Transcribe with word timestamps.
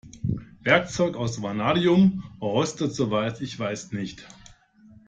Werkzeug 0.63 1.15
aus 1.15 1.43
Vanadium 1.43 2.23
rostet 2.41 2.91
soweit 2.91 3.39
ich 3.39 3.59
weiß 3.59 3.91
nicht. 3.91 4.27